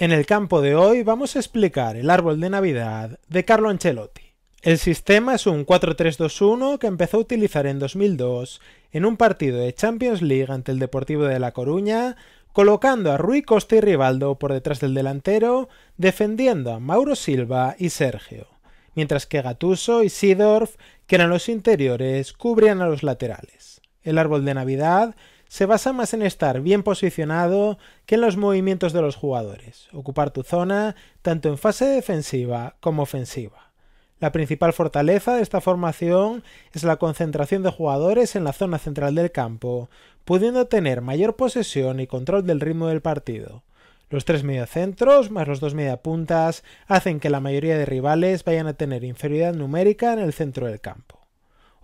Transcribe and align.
En 0.00 0.12
el 0.12 0.26
campo 0.26 0.60
de 0.60 0.76
hoy 0.76 1.02
vamos 1.02 1.34
a 1.34 1.40
explicar 1.40 1.96
el 1.96 2.08
árbol 2.08 2.38
de 2.38 2.50
Navidad 2.50 3.18
de 3.26 3.44
Carlo 3.44 3.68
Ancelotti. 3.68 4.22
El 4.62 4.78
sistema 4.78 5.34
es 5.34 5.44
un 5.48 5.66
4-3-2-1 5.66 6.78
que 6.78 6.86
empezó 6.86 7.16
a 7.16 7.20
utilizar 7.20 7.66
en 7.66 7.80
2002 7.80 8.60
en 8.92 9.04
un 9.04 9.16
partido 9.16 9.58
de 9.58 9.74
Champions 9.74 10.22
League 10.22 10.52
ante 10.52 10.70
el 10.70 10.78
Deportivo 10.78 11.24
de 11.24 11.40
La 11.40 11.50
Coruña, 11.50 12.14
colocando 12.52 13.10
a 13.10 13.16
Rui 13.16 13.42
Costa 13.42 13.74
y 13.74 13.80
Rivaldo 13.80 14.38
por 14.38 14.52
detrás 14.52 14.78
del 14.78 14.94
delantero, 14.94 15.68
defendiendo 15.96 16.72
a 16.72 16.78
Mauro 16.78 17.16
Silva 17.16 17.74
y 17.76 17.90
Sergio, 17.90 18.46
mientras 18.94 19.26
que 19.26 19.42
Gatuso 19.42 20.04
y 20.04 20.10
Sidorf, 20.10 20.76
que 21.08 21.16
eran 21.16 21.28
los 21.30 21.48
interiores, 21.48 22.34
cubrían 22.34 22.82
a 22.82 22.86
los 22.86 23.02
laterales. 23.02 23.80
El 24.04 24.18
árbol 24.18 24.44
de 24.44 24.54
Navidad 24.54 25.16
se 25.48 25.66
basa 25.66 25.92
más 25.92 26.14
en 26.14 26.22
estar 26.22 26.60
bien 26.60 26.82
posicionado 26.82 27.78
que 28.06 28.14
en 28.14 28.20
los 28.20 28.36
movimientos 28.36 28.92
de 28.92 29.02
los 29.02 29.16
jugadores, 29.16 29.88
ocupar 29.92 30.30
tu 30.30 30.42
zona 30.42 30.94
tanto 31.22 31.48
en 31.48 31.58
fase 31.58 31.86
defensiva 31.86 32.76
como 32.80 33.02
ofensiva. 33.02 33.72
La 34.20 34.32
principal 34.32 34.72
fortaleza 34.72 35.36
de 35.36 35.42
esta 35.42 35.60
formación 35.60 36.42
es 36.72 36.82
la 36.82 36.96
concentración 36.96 37.62
de 37.62 37.70
jugadores 37.70 38.34
en 38.36 38.44
la 38.44 38.52
zona 38.52 38.78
central 38.78 39.14
del 39.14 39.30
campo, 39.30 39.90
pudiendo 40.24 40.66
tener 40.66 41.00
mayor 41.00 41.36
posesión 41.36 42.00
y 42.00 42.06
control 42.06 42.44
del 42.44 42.60
ritmo 42.60 42.88
del 42.88 43.00
partido. 43.00 43.62
Los 44.10 44.24
tres 44.24 44.42
mediocentros 44.42 45.30
más 45.30 45.46
los 45.46 45.60
dos 45.60 45.74
mediapuntas 45.74 46.64
hacen 46.86 47.20
que 47.20 47.30
la 47.30 47.40
mayoría 47.40 47.78
de 47.78 47.86
rivales 47.86 48.42
vayan 48.42 48.66
a 48.66 48.74
tener 48.74 49.04
inferioridad 49.04 49.54
numérica 49.54 50.12
en 50.12 50.18
el 50.18 50.32
centro 50.32 50.66
del 50.66 50.80
campo. 50.80 51.17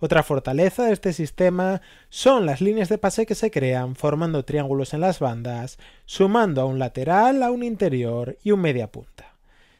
Otra 0.05 0.21
fortaleza 0.21 0.83
de 0.83 0.93
este 0.93 1.13
sistema 1.13 1.81
son 2.09 2.45
las 2.45 2.61
líneas 2.61 2.89
de 2.89 2.99
pase 2.99 3.25
que 3.25 3.33
se 3.33 3.49
crean 3.49 3.95
formando 3.95 4.45
triángulos 4.45 4.93
en 4.93 5.01
las 5.01 5.17
bandas, 5.17 5.79
sumando 6.05 6.61
a 6.61 6.65
un 6.65 6.77
lateral, 6.77 7.41
a 7.41 7.49
un 7.49 7.63
interior 7.63 8.37
y 8.43 8.51
un 8.51 8.61
media 8.61 8.91
punta. 8.91 9.33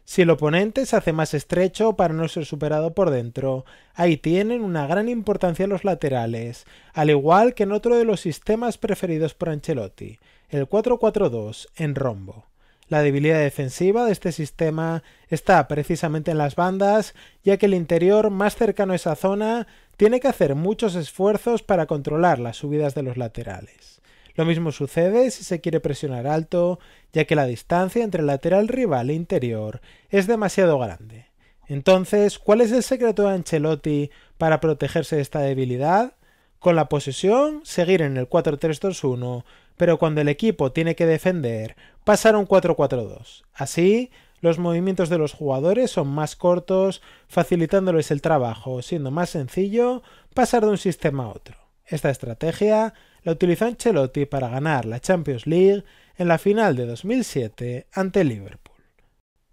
Si 0.03 0.23
el 0.23 0.31
oponente 0.31 0.87
se 0.87 0.95
hace 0.95 1.13
más 1.13 1.35
estrecho 1.35 1.95
para 1.95 2.15
no 2.15 2.27
ser 2.27 2.47
superado 2.47 2.95
por 2.95 3.11
dentro, 3.11 3.65
ahí 3.93 4.17
tienen 4.17 4.63
una 4.63 4.87
gran 4.87 5.09
importancia 5.09 5.67
los 5.67 5.83
laterales, 5.83 6.65
al 6.95 7.11
igual 7.11 7.53
que 7.53 7.61
en 7.61 7.71
otro 7.71 7.95
de 7.95 8.05
los 8.05 8.19
sistemas 8.19 8.79
preferidos 8.79 9.35
por 9.35 9.49
Ancelotti, 9.49 10.17
el 10.49 10.67
4-4-2 10.67 11.67
en 11.75 11.93
rombo. 11.93 12.45
La 12.87 13.01
debilidad 13.01 13.39
defensiva 13.39 14.05
de 14.05 14.11
este 14.11 14.31
sistema 14.31 15.01
está 15.29 15.67
precisamente 15.67 16.29
en 16.29 16.37
las 16.37 16.55
bandas, 16.55 17.15
ya 17.43 17.57
que 17.57 17.65
el 17.65 17.73
interior 17.73 18.29
más 18.29 18.55
cercano 18.55 18.93
a 18.93 18.97
esa 18.97 19.15
zona 19.15 19.65
tiene 19.97 20.19
que 20.19 20.27
hacer 20.27 20.55
muchos 20.55 20.95
esfuerzos 20.95 21.63
para 21.63 21.85
controlar 21.85 22.39
las 22.39 22.57
subidas 22.57 22.95
de 22.95 23.03
los 23.03 23.17
laterales. 23.17 24.01
Lo 24.35 24.45
mismo 24.45 24.71
sucede 24.71 25.31
si 25.31 25.43
se 25.43 25.61
quiere 25.61 25.79
presionar 25.79 26.27
alto, 26.27 26.79
ya 27.13 27.25
que 27.25 27.35
la 27.35 27.45
distancia 27.45 28.03
entre 28.03 28.21
lateral 28.21 28.67
rival 28.67 29.09
e 29.09 29.13
interior 29.13 29.81
es 30.09 30.27
demasiado 30.27 30.77
grande. 30.77 31.27
Entonces, 31.67 32.38
¿cuál 32.38 32.61
es 32.61 32.71
el 32.71 32.83
secreto 32.83 33.23
de 33.23 33.35
Ancelotti 33.35 34.11
para 34.38 34.59
protegerse 34.59 35.16
de 35.16 35.21
esta 35.21 35.39
debilidad? 35.39 36.13
Con 36.59 36.75
la 36.75 36.89
posesión, 36.89 37.61
seguir 37.63 38.01
en 38.01 38.17
el 38.17 38.29
4-3-2-1, 38.29 39.45
pero 39.77 39.97
cuando 39.97 40.21
el 40.21 40.29
equipo 40.29 40.71
tiene 40.71 40.95
que 40.95 41.05
defender, 41.05 41.75
pasar 42.03 42.35
a 42.35 42.38
un 42.38 42.47
4-4-2. 42.47 43.43
Así, 43.53 44.11
los 44.45 44.59
movimientos 44.59 45.09
de 45.09 45.17
los 45.17 45.33
jugadores 45.33 45.91
son 45.91 46.07
más 46.07 46.35
cortos, 46.35 47.01
facilitándoles 47.27 48.11
el 48.11 48.21
trabajo, 48.21 48.81
siendo 48.81 49.11
más 49.11 49.31
sencillo 49.31 50.03
pasar 50.33 50.63
de 50.63 50.71
un 50.71 50.77
sistema 50.77 51.25
a 51.25 51.29
otro. 51.29 51.57
Esta 51.85 52.09
estrategia 52.09 52.93
la 53.23 53.31
utilizó 53.31 53.66
Ancelotti 53.66 54.25
para 54.25 54.49
ganar 54.49 54.85
la 54.85 54.99
Champions 54.99 55.47
League 55.47 55.83
en 56.16 56.27
la 56.27 56.38
final 56.38 56.75
de 56.75 56.85
2007 56.85 57.88
ante 57.91 58.23
Liverpool. 58.23 58.75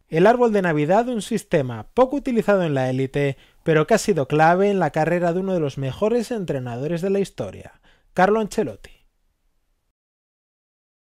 El 0.08 0.26
árbol 0.26 0.52
de 0.52 0.60
Navidad, 0.60 1.08
un 1.08 1.22
sistema 1.22 1.88
poco 1.94 2.16
utilizado 2.16 2.62
en 2.62 2.74
la 2.74 2.90
élite, 2.90 3.38
pero 3.62 3.86
que 3.86 3.94
ha 3.94 3.98
sido 3.98 4.28
clave 4.28 4.70
en 4.70 4.78
la 4.78 4.90
carrera 4.90 5.32
de 5.32 5.40
uno 5.40 5.54
de 5.54 5.60
los 5.60 5.78
mejores 5.78 6.30
entrenadores 6.30 7.00
de 7.00 7.10
la 7.10 7.20
historia, 7.20 7.80
Carlo 8.12 8.40
Ancelotti. 8.40 9.01